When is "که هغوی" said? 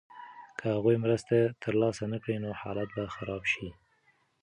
0.57-0.95